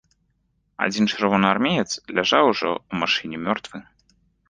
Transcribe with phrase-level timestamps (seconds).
[0.85, 3.77] Адзін чырвонаармеец ляжаў ужо ў машыне мёртвы.